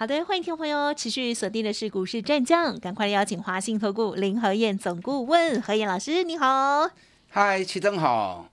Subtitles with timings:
[0.00, 6.88] 好的，欢迎听众朋友持续锁定的是股市战将，赶快邀请华信投顾林和燕总顾问何燕老师，你好。
[7.28, 8.48] 嗨，齐正好，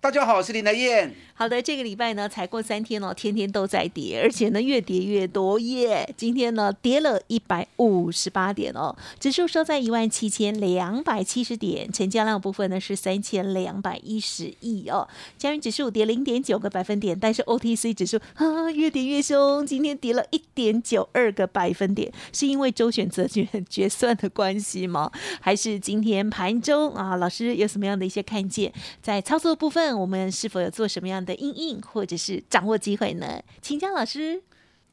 [0.00, 1.14] 大家好，我是林和燕。
[1.38, 6.12] 好的，这个礼拜呢才过三天哦，天天都在跌，而且呢越跌越多耶。
[6.16, 15.06] 今天呢跌了一百五十八点哦，指数收在一万七千两百七十点，成交量部分呢是三千两百一十亿哦。
[15.38, 25.08] 加元指数跌零点九个百分点，但是 OTC 指数啊越跌越凶，今天跌了一点九二个百分点，是因为周选择权决算的关系吗？
[25.40, 28.72] 还是今天盘中啊，老师有什么样的一些看见？
[29.00, 31.24] 在操作部分，我们是否有做什么样？
[31.28, 33.42] 的应应或者是掌握机会呢？
[33.60, 34.42] 请教老师，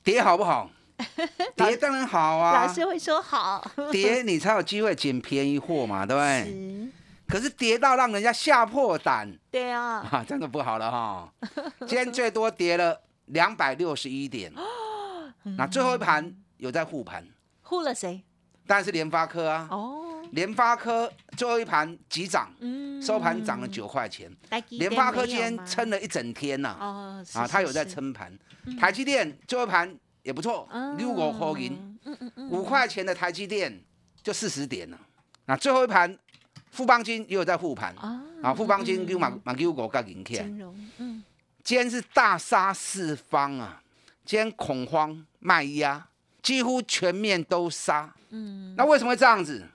[0.04, 0.70] 跌好不好？
[1.56, 6.90] 跌当然好啊，老师会说好，跌你才有机会捡便宜货嘛，对不对？
[7.28, 11.34] 可是跌到让人家吓破胆，对啊， 啊，真的不好了哈。
[11.80, 14.54] 今天最多跌了两百六十一点，
[15.58, 17.26] 那最后一盘有在护盘，
[17.62, 18.24] 护了谁？
[18.68, 19.68] 当然是联发科啊。
[19.72, 20.05] 哦。
[20.32, 22.52] 联发科最后一盘急涨，
[23.02, 24.32] 收盘涨了九块钱。
[24.70, 26.70] 联发科今天撑了一整天呐，
[27.34, 28.38] 啊，它有在撑盘。
[28.80, 30.68] 台积电最后一盘也不错，
[30.98, 31.98] 六五后银，
[32.50, 33.82] 五块钱的台积电
[34.24, 35.00] 就四十点了。
[35.46, 36.18] 那最后一盘
[36.72, 37.96] 富邦金也有在护盘，
[38.42, 40.60] 啊，富邦金跟马马六五加银天。
[41.64, 43.82] 今天是大杀四方啊，
[44.26, 46.08] 今天恐慌卖压
[46.42, 48.14] 几乎全面都杀。
[48.30, 49.66] 嗯，那为什么会这样子？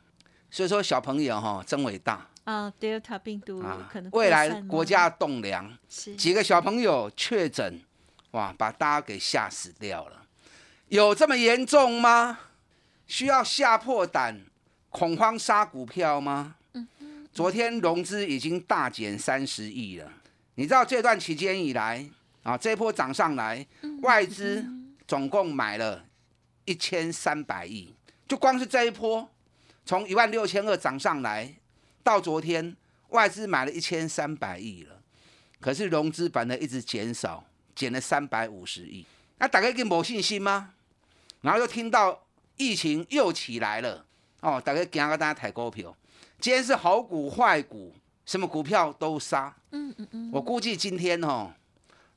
[0.50, 5.78] 所以说小朋友哈真伟大啊，Delta 病毒可能未来国家栋梁，
[6.18, 7.80] 几个小朋友确诊，
[8.32, 10.22] 哇，把大家给吓死掉了。
[10.88, 12.38] 有这么严重吗？
[13.06, 14.40] 需要吓破胆、
[14.88, 16.56] 恐慌杀股票吗？
[17.32, 20.12] 昨天融资已经大减三十亿了。
[20.56, 22.04] 你知道这段期间以来
[22.42, 23.64] 啊，这波涨上来，
[24.02, 24.64] 外资
[25.06, 26.04] 总共买了
[26.64, 27.94] 一千三百亿，
[28.26, 29.28] 就光是这一波。
[29.84, 31.52] 从一万六千二涨上来，
[32.02, 32.76] 到昨天
[33.08, 35.02] 外资买了一千三百亿了，
[35.58, 39.04] 可是融资反而一直减少，减了三百五十亿。
[39.38, 40.74] 那大家给没信心吗？
[41.40, 42.26] 然后又听到
[42.56, 44.04] 疫情又起来了，
[44.40, 45.96] 哦，大家惊个大家抬股票。
[46.38, 49.54] 今天是好股坏股，什么股票都杀。
[49.72, 50.30] 嗯嗯嗯。
[50.32, 51.52] 我估计今天哦，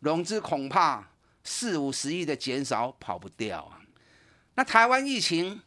[0.01, 1.09] 融资恐怕
[1.43, 3.81] 四五十亿的减少跑不掉啊。
[4.55, 5.61] 那台湾疫情？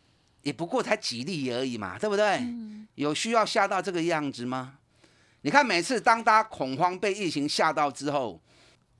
[0.46, 2.40] 也不过才几例而已嘛，对不对？
[2.94, 4.78] 有需要吓到这个样子吗？
[5.40, 8.40] 你看每次当大家恐慌被疫情吓到之后，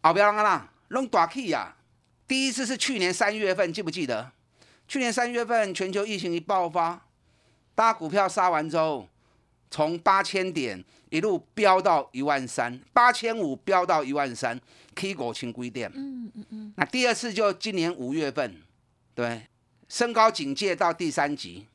[0.01, 1.77] 啊不要让啦，弄大 K 呀！
[2.27, 4.33] 第一次是去年三月份，记不记得？
[4.89, 7.07] 去年三月份全球疫情一爆发，
[7.77, 9.09] 大家股票杀完之后，
[9.71, 14.61] 从八千点一路飙到一万三，八千五飙到一万三
[14.97, 15.89] ，K 股轻规点。
[15.95, 16.75] 嗯嗯嗯。
[16.77, 18.61] 那第二次就今年五月份，
[19.15, 19.47] 对。
[19.89, 21.67] 升高警戒到第三级，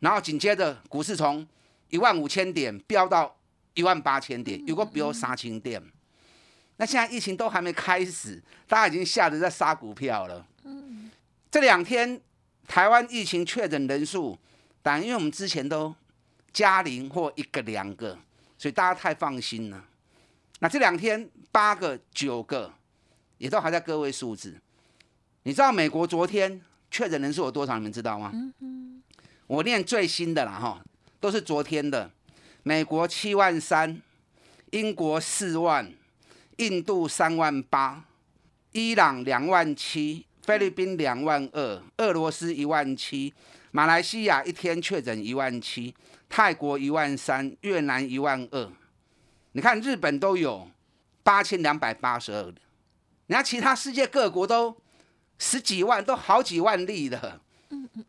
[0.00, 1.46] 然后紧接着股市从
[1.90, 3.36] 一万五千点飙到
[3.74, 5.82] 一万八千点，有个比如杀青点。
[6.78, 10.46] 那现在疫情都还没开始，大家已经吓得在杀股票了。
[11.50, 12.20] 这两天
[12.66, 14.36] 台湾疫情确诊人数，
[14.82, 15.94] 但因为我们之前都
[16.52, 18.18] 加零或一个两个，
[18.58, 19.84] 所以大家太放心了。
[20.58, 22.74] 那这两天八个九个，
[23.38, 24.54] 也都还在个位数字。
[25.44, 26.60] 你知道美国昨天？
[26.90, 27.76] 确诊人数有多少？
[27.76, 28.32] 你们知道吗？
[29.46, 30.82] 我念最新的啦，哈，
[31.20, 32.10] 都是昨天的。
[32.62, 34.00] 美国七万三，
[34.70, 35.92] 英国四万，
[36.56, 38.04] 印度三万八，
[38.72, 43.32] 伊朗两万七，菲律宾两万二，俄罗斯一万七，
[43.70, 45.94] 马来西亚一天确诊一万七，
[46.28, 48.72] 泰国一万三，越南一万二。
[49.52, 50.68] 你看日本都有
[51.22, 52.52] 八千两百八十二
[53.26, 54.76] 你看其他世界各国都。
[55.38, 57.40] 十几万都好几万例的，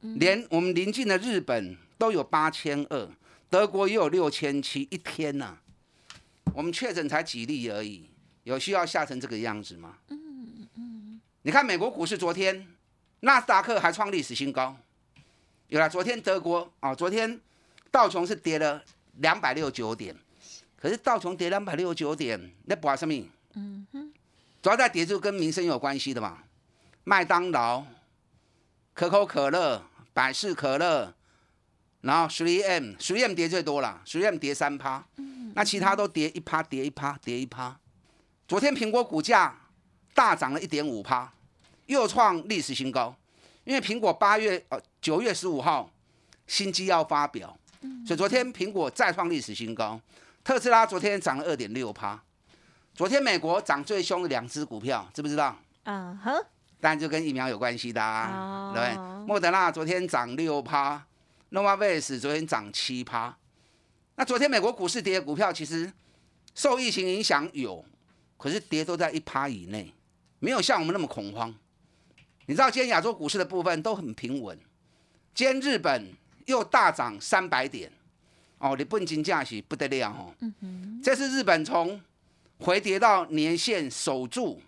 [0.01, 3.09] 连我们邻近的日本都有八千二，
[3.49, 5.57] 德国也有六千七一天呐。
[6.53, 8.09] 我们确诊才几例而已，
[8.43, 9.97] 有需要吓成这个样子吗？
[11.43, 12.67] 你看美国股市昨天，
[13.19, 14.75] 纳斯达克还创历史新高。
[15.67, 17.39] 有了，昨天德国啊，昨天
[17.91, 18.81] 道琼是跌了
[19.17, 20.15] 两百六十九点，
[20.77, 23.13] 可是道琼跌两百六十九点，那博什么？
[23.53, 24.13] 嗯哼，
[24.61, 26.43] 主要在跌就跟民生有关系的嘛。
[27.09, 27.85] 麦当劳、
[28.93, 29.81] 可口可乐、
[30.11, 31.13] 百事可乐，
[32.01, 35.01] 然后 three M three M 跌最多了，three M 跌三趴，
[35.55, 37.79] 那其他都跌一趴，跌一趴，跌一趴。
[38.45, 39.57] 昨天苹果股价
[40.13, 41.31] 大涨了一点五趴，
[41.85, 43.15] 又创历史新高。
[43.63, 45.89] 因为苹果八月呃九月十五号
[46.45, 47.57] 新机要发表，
[48.05, 49.97] 所以昨天苹果再创历史新高。
[50.43, 52.21] 特斯拉昨天涨了二点六趴。
[52.93, 55.57] 昨天美国涨最凶的两只股票，知不知道？
[55.83, 56.33] 啊哈。
[56.79, 58.95] 当然就跟疫苗有关系的，啊，对
[59.25, 61.03] 莫德纳昨天涨六趴
[61.51, 63.35] ，Novavax 昨天涨七趴。
[64.15, 65.91] 那昨天美国股市跌的股票，其实
[66.53, 67.83] 受疫情影响有，
[68.37, 69.91] 可是跌都在一趴以内，
[70.39, 71.53] 没有像我们那么恐慌。
[72.45, 74.57] 你知道今天亚洲股市的部分都很平稳，
[75.33, 76.13] 今天日本
[76.45, 77.91] 又大涨三百点，
[78.59, 80.33] 哦，你本金价是不得了哦。
[80.61, 81.99] 嗯这是日本从
[82.59, 84.61] 回跌到年线守住。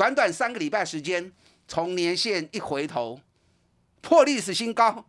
[0.00, 1.30] 短短三个礼拜时间，
[1.68, 3.20] 从年线一回头
[4.00, 5.04] 破历史新高，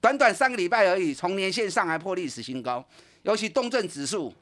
[0.00, 2.88] 短短三个礼拜而已，从年线上还破历史新高，
[3.22, 4.32] 尤其东证指数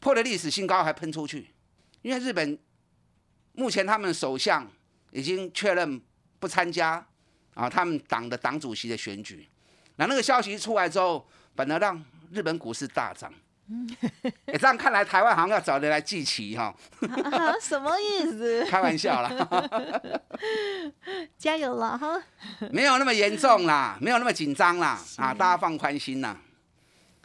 [0.00, 1.46] 破了历史新高还喷出去，
[2.02, 2.58] 因为日本
[3.52, 4.68] 目前他们首相
[5.12, 6.02] 已经确认
[6.40, 7.06] 不参加
[7.54, 9.46] 啊他们党的党主席的选举，
[9.94, 11.24] 那那个消息出来之后，
[11.54, 13.32] 本来让日本股市大涨。
[14.58, 16.74] 这样看来，台湾好像要找人来祭旗哈。
[17.60, 18.64] 什么意思？
[18.70, 19.30] 开玩笑啦，
[21.36, 22.22] 加油了哈。
[22.70, 25.34] 没有那么严重啦，没有那么紧张啦啊！
[25.34, 26.34] 大家放宽心啦。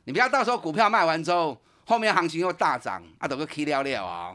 [0.03, 4.33] 你不要到时候股票卖完之后，后面行情又大涨，啊，都个 K 了了啊。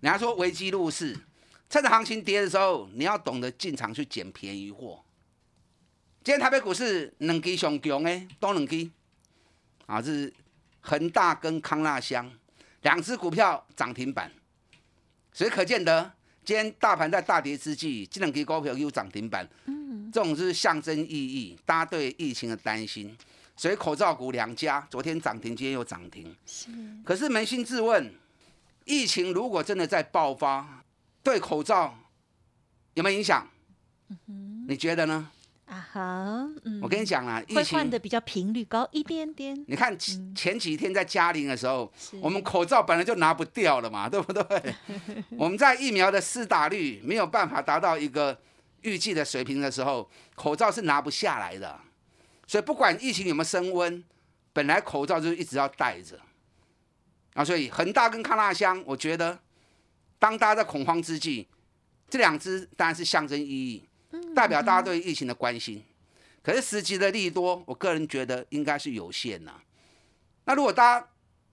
[0.00, 1.16] 人家说危机入市，
[1.70, 5.02] 趁着行情跌的时候，你要懂得进场去捡便宜货。
[6.22, 8.92] 今天台北股市两基上强诶，多两基
[9.86, 10.30] 啊，是。
[10.86, 12.30] 恒大跟康纳香
[12.82, 14.30] 两只股票涨停板，
[15.32, 16.12] 所以可见得？
[16.44, 23.16] 今天大盘在大跌之际，这两只股票又涨停板，嗯，这种是象征意义，大家对疫情的担心，
[23.56, 26.68] 所以口罩股两家昨天涨停，今天又涨停，是。
[27.02, 28.12] 可是扪心自问，
[28.84, 30.84] 疫情如果真的在爆发，
[31.22, 31.98] 对口罩
[32.92, 33.48] 有没有影响？
[34.68, 35.30] 你觉得呢？
[35.66, 36.48] 啊哈，
[36.82, 39.64] 我跟你讲啊，会换的比较频率高一点点。
[39.66, 39.96] 你看
[40.34, 41.90] 前几天在嘉陵的时候，
[42.20, 44.74] 我们口罩本来就拿不掉了嘛， 对不对？
[45.38, 48.38] 我们在疫苗的施打率没有办法达到一个
[48.82, 51.80] 预计的水平的时候，口罩是拿不下来的。
[52.46, 54.04] 所以不管疫情有没有升温，
[54.52, 56.20] 本来口罩就一直要戴着。
[57.32, 59.38] 啊，所以恒大跟康纳香，我觉得
[60.18, 61.48] 当大家在恐慌之际，
[62.10, 63.82] 这两只当然是象征意义。
[64.34, 65.84] 代表大家对疫情的关心，
[66.42, 69.60] 可是实际的利多，我个人觉得应该是有限呐。
[70.44, 71.08] 那如果大家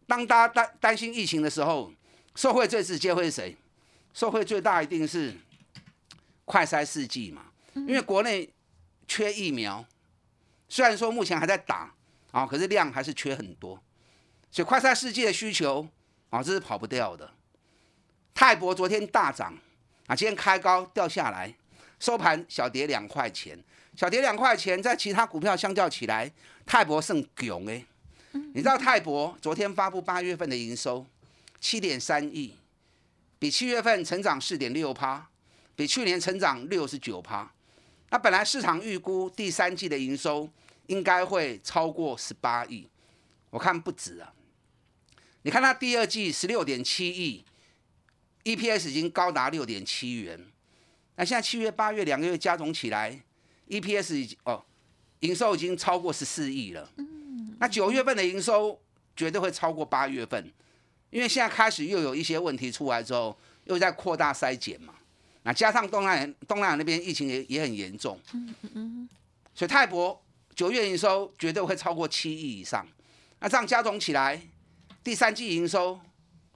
[0.08, 1.94] 当大家担担心疫情的时候，
[2.36, 3.56] 受惠最直接会是谁？
[4.14, 5.34] 受惠最大一定是
[6.44, 7.46] 快筛试剂嘛，
[7.76, 8.50] 因为国内
[9.08, 9.86] 缺疫苗，
[10.68, 11.94] 虽然说目前还在打
[12.32, 13.82] 啊，可是量还是缺很多，
[14.52, 15.88] 所以快筛试剂的需求
[16.30, 17.32] 啊，这是跑不掉的。
[18.34, 19.58] 泰博昨天大涨
[20.08, 21.56] 啊，今天开高掉下来。
[22.02, 23.58] 收盘小跌两块钱，
[23.96, 26.30] 小跌两块钱，在其他股票相较起来，
[26.66, 27.86] 泰博胜囧哎。
[28.34, 31.06] 你知道泰博昨天发布八月份的营收
[31.60, 32.56] 七点三亿，
[33.38, 35.30] 比七月份成长四点六趴，
[35.76, 37.54] 比去年成长六十九趴。
[38.10, 40.50] 那本来市场预估第三季的营收
[40.88, 42.90] 应该会超过十八亿，
[43.52, 44.34] 我看不止啊。
[45.44, 47.46] 你看它第二季十六点七亿
[48.44, 50.48] ，EPS 已经高达六点七元。
[51.22, 53.16] 那现在七月、八月两个月加总起来
[53.68, 54.66] ，EPS 已经哦，
[55.20, 56.90] 营收已经超过十四亿了。
[56.98, 58.82] 嗯，那九月份的营收
[59.16, 60.52] 绝对会超过八月份，
[61.12, 64.96] 因为现在开始又有一些问题出来之后，又在扩大筛检嘛。
[65.44, 68.20] 那加上东南东南亚那边疫情也也很严重。
[68.34, 69.10] 嗯嗯嗯。
[69.54, 70.20] 所以泰博
[70.56, 72.84] 九月营收绝对会超过七亿以上。
[73.42, 74.42] 那这样加总起来，
[75.04, 76.00] 第三季营收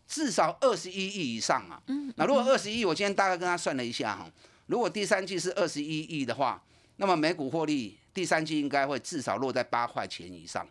[0.08, 1.80] 至少二十一亿以上啊。
[1.86, 2.12] 嗯。
[2.18, 4.28] 那如果二十一，我今天大概跟他算了一下哈。
[4.68, 6.64] 如果第三季是二十一亿的话，
[6.98, 10.68] 那么每股获利第三季应该会至少落在八块钱以上。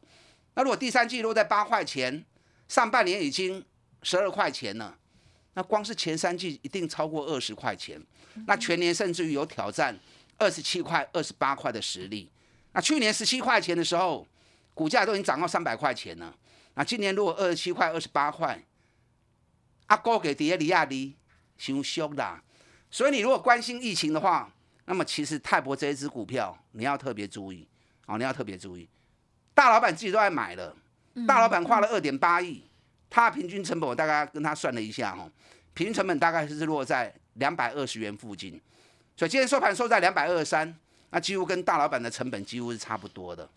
[0.54, 2.24] 那如果第三季落在八块钱，
[2.68, 3.64] 上半年已经
[4.02, 4.96] 十二块钱了，
[5.54, 8.00] 那光是前三季一定超过二十块钱。
[8.46, 9.98] 那全年甚至于有挑战
[10.38, 12.30] 二十七块、二十八块的实力。
[12.72, 14.26] 那去年十七块钱的时候，
[14.74, 16.36] 股价都已经涨到三百块钱了。
[16.74, 18.64] 那今年如果二十七块、二十八块，
[19.86, 21.16] 阿哥给迪利亚利，
[21.58, 22.42] 伤凶啦。
[22.94, 24.48] 所以你如果关心疫情的话，
[24.84, 27.66] 那么其实泰博这一只股票你要特别注意，
[28.06, 28.88] 哦，你要特别注意。
[29.52, 30.72] 大老板自己都在买了，
[31.26, 32.62] 大老板花了二点八亿，
[33.10, 35.28] 他平均成本我大概跟他算了一下，哦，
[35.72, 38.60] 平均成本大概是落在两百二十元附近。
[39.16, 40.72] 所以今天收盘收在两百二十三，
[41.10, 43.50] 那几乎跟大老板的成本几乎是差不多的。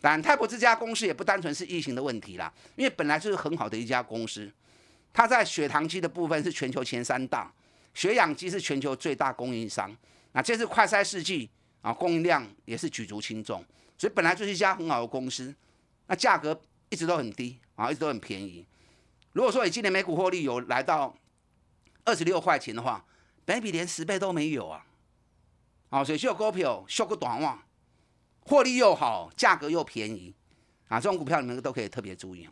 [0.00, 4.50] 但泰博这家公司也不单纯是疫情的问题啦，因为本来就是很好的一家公司，
[5.12, 7.52] 它在血糖机的部分是全球前三大，
[7.96, 9.96] 血氧机是全球最大供应商。
[10.32, 11.48] 那这次快筛试剂
[11.80, 13.64] 啊，供应量也是举足轻重，
[13.96, 15.54] 所以本来就是一家很好的公司，
[16.06, 16.60] 那价格
[16.90, 18.66] 一直都很低啊，一直都很便宜。
[19.32, 21.16] 如果说你今年每股获利有来到
[22.04, 23.02] 二十六块钱的话，
[23.46, 24.84] 本比连十倍都没有啊，
[25.88, 27.62] 啊，所以秀股票秀个短袜。
[28.40, 30.34] 获利又好，价格又便宜，
[30.88, 32.50] 啊，这种股票你们都可以特别注意哦。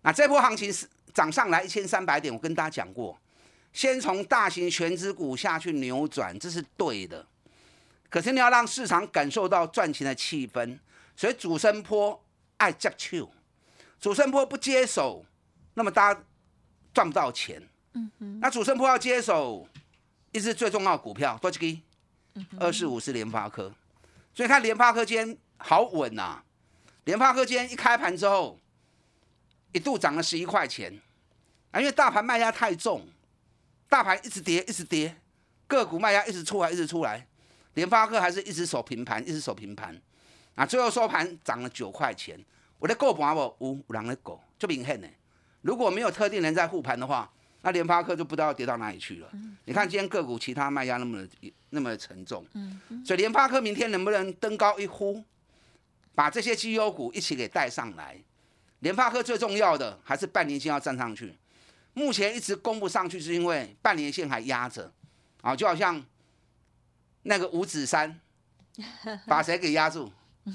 [0.00, 3.16] 那这波行情是涨上来一千三百点，我跟大家讲过，
[3.72, 7.26] 先从大型全资股下去扭转，这是对的。
[8.08, 10.78] 可是你要让市场感受到赚钱的气氛，
[11.16, 12.20] 所以主升坡
[12.56, 13.30] 爱接球，
[14.00, 15.24] 主升坡不接手，
[15.74, 16.20] 那么大家
[16.92, 17.62] 赚不到钱。
[17.92, 18.40] 嗯嗯。
[18.40, 19.68] 那主升坡要接手，
[20.32, 22.44] 一只最重要的股票多几个？
[22.58, 23.72] 二四五是联发科。
[24.34, 26.42] 所以看联发科今天好稳呐，
[27.04, 28.58] 联发科今天一开盘之后，
[29.72, 31.00] 一度涨了十一块钱，
[31.70, 33.06] 啊，因为大盘卖压太重，
[33.90, 35.14] 大盘一直跌一直跌，
[35.66, 37.26] 个股卖压一直出来一直出来，
[37.74, 40.00] 联发科还是一直守平盘一直守平盘，
[40.54, 42.38] 啊，最后收盘涨了九块钱，
[42.78, 43.40] 我的够盘不？
[43.40, 45.08] 有有人在狗，就明显呢，
[45.60, 47.30] 如果没有特定人在护盘的话。
[47.62, 49.28] 那联发科就不知道跌到哪里去了。
[49.66, 51.22] 你看今天个股其他卖压那么
[51.68, 52.42] 那么沉重，
[53.04, 55.22] 所以联发科明天能不能登高一呼，
[56.14, 58.16] 把这些绩优股一起给带上来？
[58.78, 61.34] 联发科最重要的还是半年线要站上去。
[61.94, 64.92] 目前一直攻不上去，是因为半年线还压着
[65.42, 66.02] 啊，就好像
[67.22, 68.18] 那个五指山
[69.26, 70.12] 把谁给压住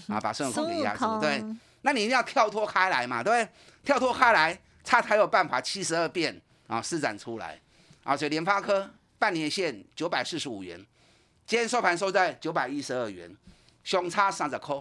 [0.07, 0.19] 啊？
[0.19, 1.43] 把孙悟空给压住，对？
[1.81, 3.53] 那你一定要跳脱开来嘛，对不对？
[3.83, 6.41] 跳脱开来，他才有办法七十二变。
[6.67, 7.61] 啊，施展出来，
[8.03, 10.83] 啊，所以联发科半年线九百四十五元，
[11.45, 13.31] 今天收盘收在九百一十二元，
[13.83, 14.75] 熊差三十块，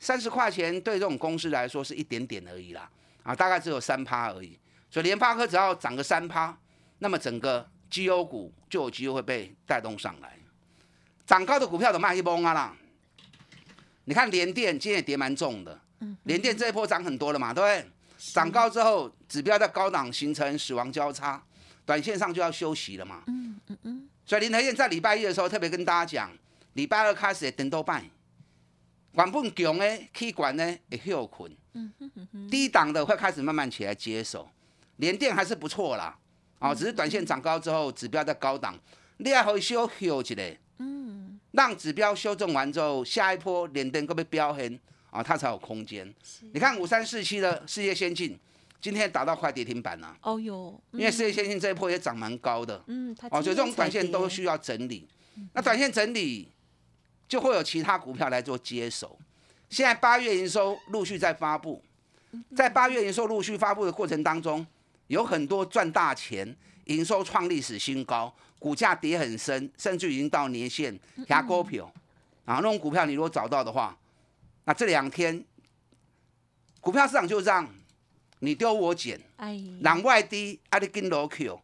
[0.00, 2.90] 三十块钱对这种公司来说是一点点而已啦，
[3.22, 4.58] 啊，大概只有三趴而已，
[4.90, 6.56] 所以联发科只要涨个三趴，
[6.98, 10.36] 那么整个绩优股就有机会被带动上来，
[11.24, 12.76] 涨高的股票都卖一崩啊啦，
[14.04, 15.80] 你看联电今天也跌蛮重的，
[16.24, 17.90] 联电这一波涨很多了嘛，对不对？
[18.34, 21.42] 涨高之后，指标在高档形成死亡交叉，
[21.86, 23.22] 短线上就要休息了嘛。
[23.28, 24.08] 嗯嗯嗯。
[24.26, 26.30] 所以林台燕在礼拜一的时候特别跟大家讲，
[26.74, 28.04] 礼拜二开始等多半，
[29.14, 31.50] 管不强的气管呢会休困。
[31.72, 31.92] 嗯
[32.50, 34.50] 低档的会开始慢慢起来接手，
[35.00, 36.16] 连电还是不错啦。
[36.60, 38.78] 哦，只是短线涨高之后，指标在高档，
[39.16, 40.34] 你还可以休休一下。
[40.78, 41.40] 嗯。
[41.52, 44.78] 让指标修正完之后，下一波连电可被飙黑。
[45.10, 46.14] 啊，它才有空间。
[46.52, 48.38] 你看五三四七的世界先进，
[48.80, 50.16] 今天打到快跌停板了。
[50.22, 52.80] 哦哟，因为世界先进这一波也涨蛮高的。
[52.86, 55.08] 嗯，哦，所以这种短线都需要整理。
[55.52, 56.52] 那短线整理
[57.26, 59.18] 就会有其他股票来做接手。
[59.68, 61.82] 现在八月营收陆续在发布，
[62.54, 64.64] 在八月营收陆续发布的过程当中，
[65.10, 71.92] 有很多赚大钱、营收创历史新高、股价跌很深，甚至已经到年线压股票。
[72.44, 73.96] 啊，那种股票你如果找到的话。
[74.64, 75.44] 那这两天
[76.80, 77.68] 股票市场就是这样，
[78.38, 79.20] 你丢我捡，
[79.80, 81.60] 两外低，阿里跟罗 Q，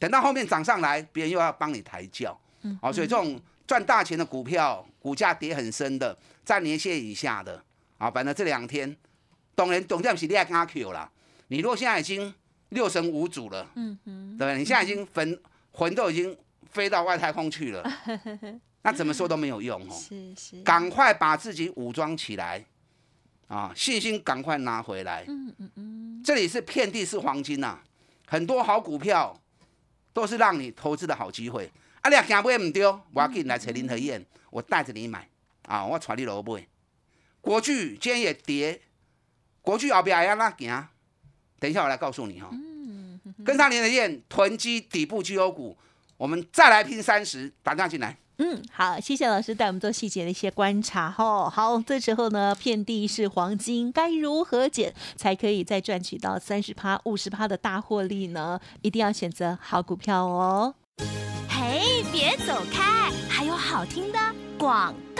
[0.00, 2.36] 等到后面涨上来，别人又要帮你抬轿，
[2.80, 7.62] 哦，所以这种赚大钱的股票，股价跌很深的，在年线以下的，
[7.98, 8.96] 啊，反正这两天，
[9.54, 11.08] 懂人懂掉不起，你也跟阿 Q 了。
[11.46, 12.32] 你如果现在已经
[12.72, 14.58] 六神无主了，嗯嗯，对不对？
[14.58, 15.40] 你现在已经魂
[15.72, 16.36] 魂都已经
[16.70, 17.82] 飞到外太空去了。
[18.84, 22.64] 那怎么说都没有用哦，是是，赶快把自己武装起来，
[23.46, 25.24] 啊，信心赶快拿回来。
[25.28, 27.78] 嗯嗯嗯，这里是遍地是黄金呐，
[28.26, 29.40] 很多好股票
[30.12, 31.70] 都是让你投资的好机会。
[32.00, 35.28] 啊，你行买唔丢，我给你来找林和燕，我带着你买，
[35.68, 36.66] 啊，我带你落买。
[37.40, 38.80] 国巨今天也跌，
[39.60, 40.88] 国巨后边还要哪行？
[41.62, 42.48] 等一下我来告诉你哈。
[42.50, 45.76] 嗯，跟上林和燕囤积底部绩优股，
[46.16, 48.16] 我们再来拼三十，打电话进来。
[48.38, 51.48] 嗯，好，谢谢老师带我们做细节的一些观察哈。
[51.48, 58.58] 好，这时候呢，遍地是黄金，该如何捡才可以再赚取到三十趴、五十趴的大获利呢？
[58.80, 60.74] 一定要选择好股票哦。
[61.48, 64.18] 嘿，别走开，还有好听的
[64.58, 65.11] 广告。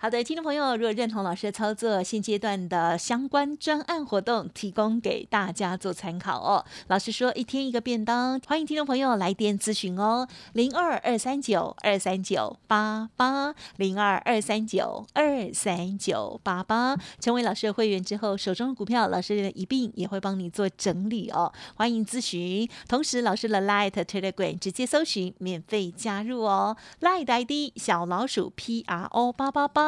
[0.00, 6.64] 好的，听众朋友，如果认同老师的操作，现阶段的相关专案活动提供给大家做参考哦。
[6.86, 16.96] 老师说一天一个便当，欢迎听众朋友来电咨询哦，零二二三九二三九八八零二二三九二三九八八。
[17.18, 21.52] 成为老师的会员之后，手中的股票老师一并也会帮你做整理哦。
[21.74, 29.87] 欢迎咨询，同时老师的 Light Telegram 直接搜寻免费加入哦，Light ID 小老鼠 P R O 八八八。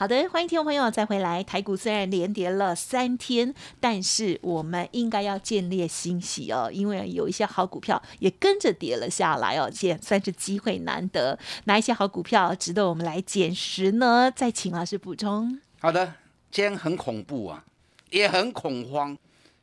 [0.00, 1.44] 好的，欢迎听众朋友再回来。
[1.44, 11.38] 台股虽然连跌了三天，但是我们应该要建立欣喜哦，因为有一些好股票也跟着跌了下来哦，也算是机会难得。
[11.64, 14.32] 哪一些好股票值得我们来捡拾呢？
[14.34, 15.60] 再请老师补充。
[15.80, 16.14] 好的，
[16.50, 17.62] 今天很恐怖啊，
[18.08, 19.10] 也很恐慌，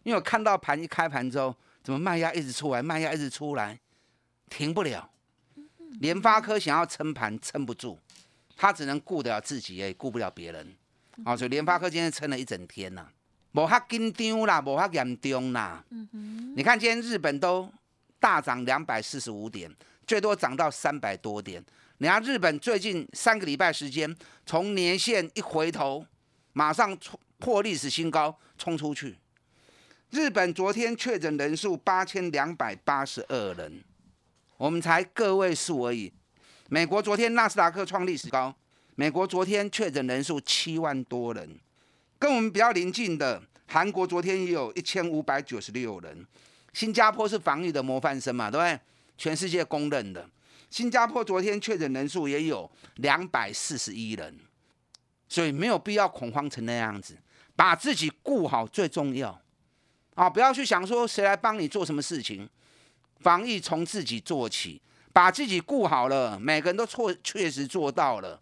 [0.03, 3.79] 因为我看到盘一开盘之后，怎么卖压一直出来，卖压一直出来，
[4.51, 5.10] 停不了。
[6.00, 7.98] 联发科想要撑盘，撑不住。
[8.58, 10.76] 他只能顾得了自己，也顾不了别人，
[11.24, 13.08] 啊，所以联发科今天撑了一整天呐，
[13.54, 15.86] 无哈紧张啦，无哈严重啦。
[16.56, 17.72] 你看今天日本都
[18.20, 19.72] 大涨两百四十五点，
[20.08, 21.64] 最多涨到三百多点。
[22.00, 26.06] 你看日本最近三个礼拜时间，从年线一回头，
[26.54, 29.16] 马上冲破历史新高，冲出去。
[30.10, 33.84] 日本昨天确诊人数八千两百八十二人，
[34.58, 36.12] 我们才个位数而已。
[36.70, 38.54] 美国昨天纳斯达克创历史高，
[38.96, 41.58] 美国昨天确诊人数七万多人，
[42.20, 46.28] 跟我们比较临近的韩国昨天也有一千五百九十六人，
[46.74, 48.78] 新加坡是防疫的模范生嘛，对不对？
[49.18, 50.30] 全世界公认的，
[50.70, 54.38] 新加坡昨天确诊人数也有两百四十一人，
[55.30, 57.18] 所以没有必要恐慌成那样子，
[57.56, 59.41] 把自己顾好最重要
[60.15, 60.30] 啊！
[60.30, 62.50] 不要去想说谁来帮你做什么事情，
[63.22, 64.82] 防疫从自己做起。
[65.17, 68.39] 把自己顾好了，每个人都错确实做到了。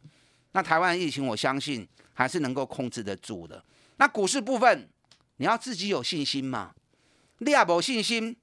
[0.51, 3.63] 那台湾疫情，我相信还是能够控制得住的。
[3.95, 4.89] 那股市部分，
[5.37, 6.73] 你要自己有信心嘛？
[7.37, 8.35] 你也无信心，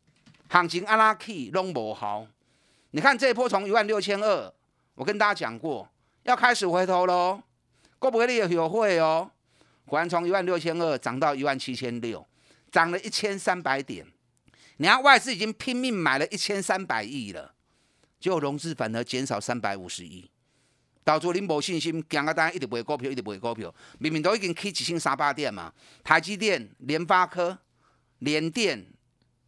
[0.48, 2.26] 行情阿拉 key 拢无好。
[2.92, 4.50] 你看这一波从一万六千二，
[4.94, 5.86] 我跟大家讲过，
[6.22, 7.42] 要开始回头喽。
[7.98, 9.30] 过不会你有会哦。
[9.84, 12.26] 果然从一万六千二涨到一万七千六，
[12.70, 14.06] 涨了一千三百点。
[14.78, 17.52] 你看外资已经拼命买了一千三百亿了。
[18.22, 20.30] 结果融资反而减少三百五十亿，
[21.02, 25.72] 导致您无信心，讲个单一直买股票，一直买股票，明明都已经起一千三百点嘛，
[26.04, 27.58] 台积电、联发科、
[28.20, 28.86] 联电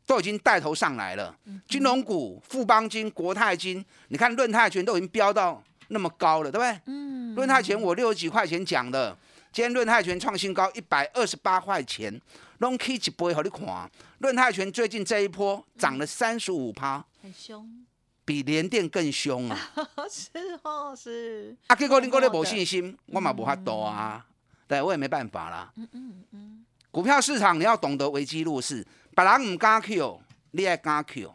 [0.05, 6.81] 都已经带头上来了，金融股、富邦金、国泰金，你看润泰全都已经飙到那么高了，对不对？
[6.87, 7.33] 嗯。
[7.37, 9.17] 润泰全我六十几块钱讲的，
[9.53, 12.21] 今天润泰全创新高一百二十八块钱，
[12.59, 17.87] 拢起一倍，好你看，润泰全最近这一波涨了三十五趴，很凶。
[18.25, 19.59] 比联电更凶啊！
[20.11, 20.31] 是
[20.63, 21.55] 哦，是。
[21.67, 24.25] 啊，结果你讲你无信心，我嘛无法度啊。
[24.67, 25.71] 对，我也没办法啦。
[25.77, 26.65] 嗯嗯嗯。
[26.91, 31.35] 股票市场你要懂得危机入市，别人唔敢 Q，你爱敢 Q。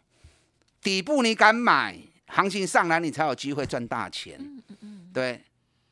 [0.82, 1.95] 底部你敢买，
[2.28, 4.38] 行情上来你才有机会赚大钱。
[4.39, 5.10] 嗯嗯嗯。
[5.13, 5.43] 对，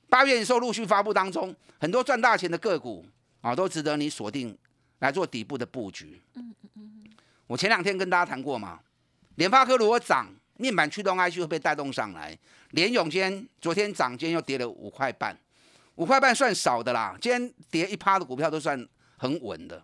[0.10, 3.06] 八月营收陆续发布当中，很多赚大钱的个股
[3.42, 4.58] 啊，都值得你锁定
[5.00, 6.20] 来做底部的布局。
[6.34, 7.04] 嗯嗯嗯。
[7.46, 8.80] 我前两天跟大家谈过嘛，
[9.36, 10.28] 联发科如果涨。
[10.58, 12.38] 面板驱动 IC 会被带动上来，
[12.72, 15.38] 联永今天昨天涨，今天又跌了五块半，
[15.96, 17.16] 五块半算少的啦。
[17.22, 19.84] 今天跌一趴的股票都算很稳的。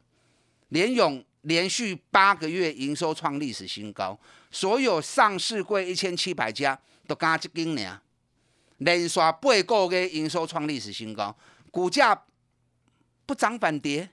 [0.70, 8.02] 联永连续八个月营收创历史新高，所有上市柜一千七百家都加一斤呢，
[8.78, 9.32] 连续八
[9.64, 11.36] 个月营收创历史新高，
[11.70, 12.24] 股价
[13.28, 14.10] 不涨反跌，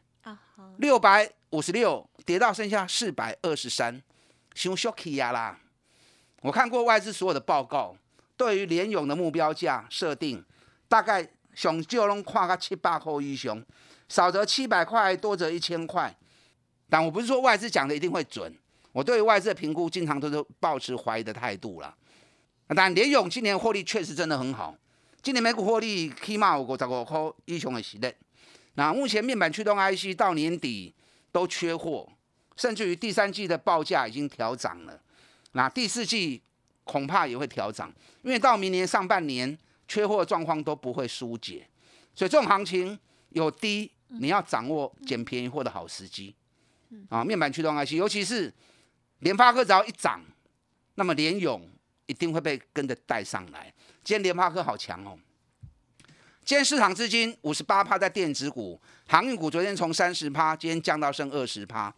[0.76, 4.02] 六百五十六跌到剩下四百二十三，
[4.54, 5.58] 伤 shocky 呀啦。
[6.40, 7.94] 我看过外资所有的报告，
[8.36, 10.42] 对于联勇的目标价设定，
[10.88, 13.62] 大概上就能跨个七八块以上，
[14.08, 16.14] 少则七百块，多则一千块。
[16.88, 18.52] 但我不是说外资讲的一定会准，
[18.92, 21.94] 我对外资的评估经常都是保持怀疑的态度啦。
[22.74, 24.74] 但联勇今年获利确实真的很好，
[25.20, 28.12] 今年每股获利起码有五十五块以上的实力。
[28.74, 30.94] 那目前面板驱动 IC 到年底
[31.30, 32.08] 都缺货，
[32.56, 34.98] 甚至于第三季的报价已经调涨了。
[35.52, 36.40] 那第四季
[36.84, 39.56] 恐怕也会调涨，因为到明年上半年
[39.88, 41.66] 缺货状况都不会疏解，
[42.14, 42.98] 所以这种行情
[43.30, 46.34] 有低，你要掌握捡便宜货的好时机。
[47.08, 48.52] 啊，面板驱动 IC，尤其是
[49.20, 50.20] 联发科只要一涨，
[50.96, 51.68] 那么联勇
[52.06, 53.72] 一定会被跟着带上来。
[54.02, 55.16] 今天联发科好强哦。
[56.44, 61.94] 今天市场资金五十八趴在电子股，航运股昨天从三十趴，今天降到剩二十趴。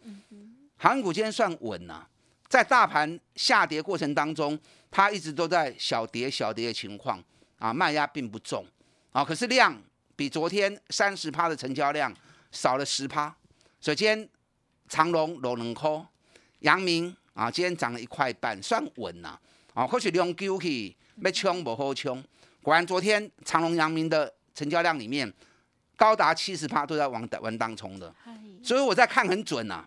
[0.77, 2.05] 航运股今天算稳呐，
[2.53, 4.59] 在大盘下跌过程当中，
[4.91, 7.19] 它一直都在小跌小跌的情况
[7.57, 8.63] 啊，卖压并不重
[9.11, 9.25] 啊。
[9.25, 9.75] 可是量
[10.15, 12.13] 比昨天三十趴的成交量
[12.51, 13.35] 少了十趴，
[13.79, 14.29] 所以今天
[14.87, 15.89] 长隆落两块，
[16.59, 19.35] 阳明啊今天涨了一块半，算稳呐
[19.73, 19.87] 啊。
[19.87, 22.23] 或许量丢去要冲不好冲，
[22.61, 24.31] 果然昨天长隆、阳明的。
[24.53, 25.33] 成交量里面
[25.95, 28.13] 高达七十趴都在往往当冲的，
[28.63, 29.83] 所以我在看很准呐。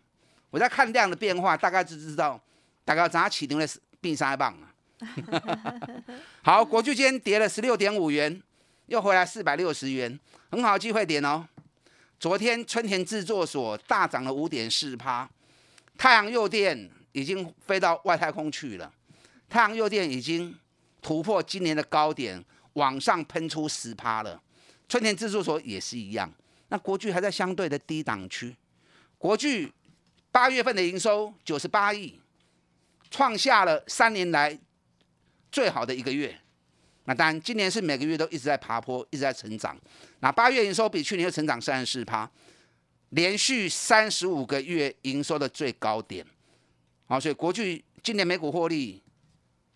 [0.50, 2.40] 我在看量的变化，大概就知道
[2.86, 3.68] 大概怎样起定的
[4.00, 4.72] 变三棒啊。
[6.40, 8.40] 好，国巨今天跌了十六点五元，
[8.86, 10.18] 又回来四百六十元，
[10.50, 11.46] 很好的机会点哦。
[12.18, 15.28] 昨天春田制作所大涨了五点四趴，
[15.98, 18.90] 太阳诱电已经飞到外太空去了，
[19.48, 20.56] 太阳诱电已经
[21.02, 22.42] 突破今年的高点，
[22.74, 24.40] 往上喷出十趴了。
[24.88, 26.32] 春田制作所也是一样，
[26.68, 28.56] 那国巨还在相对的低档区。
[29.18, 29.72] 国巨
[30.30, 32.18] 八月份的营收九十八亿，
[33.10, 34.58] 创下了三年来
[35.50, 36.36] 最好的一个月。
[37.04, 39.78] 那当然，今年是每个月都一直在爬坡，一直在成长。
[40.18, 42.28] 那八月营收比去年又成长三十四趴，
[43.10, 46.26] 连续三十五个月营收的最高点。
[47.06, 49.00] 好，所以国巨今年每股获利，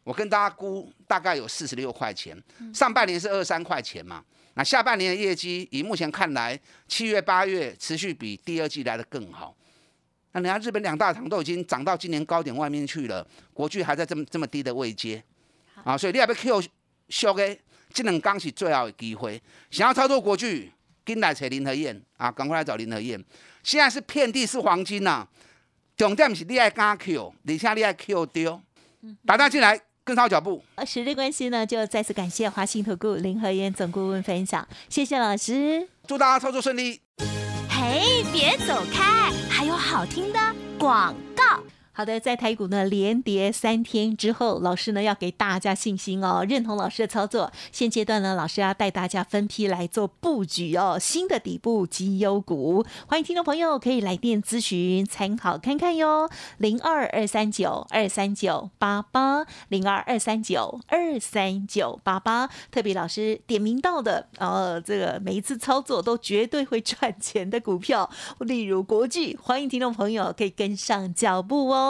[0.02, 2.36] 我跟大家估大概有四十六块钱，
[2.74, 4.24] 上半年是二三块钱嘛。
[4.54, 9.56] 那下半年的业绩，以目前看来，七月、八月持续比第二季来的更好。
[10.32, 15.22] 那人家日本两大厂都已经涨到今年高点外面去了，国巨还在这么这么低的位阶，
[15.84, 16.62] 啊，所以你要不 Q
[17.08, 17.58] 小的，
[17.92, 19.42] 这两刚是最好的机会。
[19.70, 20.72] 想要操作国巨，
[21.04, 23.22] 跟来找林和燕啊，赶快来找林和燕。
[23.62, 25.26] 现在是遍地是黄金呐，
[25.96, 28.60] 重点是你爱敢 Q，而且你爱 Q 丢，
[29.26, 29.80] 打单进来。
[30.02, 30.64] 跟上脚步。
[30.76, 37.00] 呃，时间关系呢，就再次感谢华信投顾林和燕总顾问分享，谢谢老师，祝大家操作顺利。
[37.90, 40.38] 哎，别走开，还有好听的
[40.78, 41.42] 广告。
[42.00, 47.52] 好的，在台股呢连跌三天之后，老师呢要给大家信心哦，认同老师的操作。
[47.72, 52.86] 现阶段呢，老师要带大家分批来做布局哦，新的底部绩优股。
[53.06, 62.48] 欢迎听众朋友可以来电咨询参考看看哟，零二二三九二三九八八零二二三九二三九八八。
[62.70, 68.08] 特别老师点名到的，呃，这个每一次操作都绝对会赚钱的股票，
[68.38, 71.89] 例如国际，欢迎听众朋友可以跟上脚步哦。